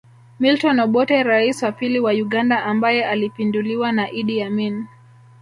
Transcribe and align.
Milton 0.39 0.79
Obote 0.79 1.23
Rais 1.23 1.63
wa 1.63 1.71
pili 1.71 1.99
wa 1.99 2.11
Uganda 2.11 2.63
ambaye 2.63 3.05
alipinduliwa 3.05 3.91
na 3.91 4.11
Idi 4.11 4.41
Amin 4.43 4.85